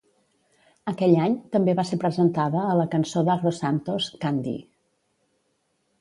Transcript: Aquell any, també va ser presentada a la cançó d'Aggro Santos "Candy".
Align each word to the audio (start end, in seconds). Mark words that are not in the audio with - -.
Aquell 0.91 1.13
any, 1.25 1.35
també 1.57 1.75
va 1.81 1.85
ser 1.89 1.99
presentada 2.05 2.65
a 2.71 2.79
la 2.79 2.89
cançó 2.97 3.25
d'Aggro 3.29 3.53
Santos 3.61 4.09
"Candy". 4.25 4.59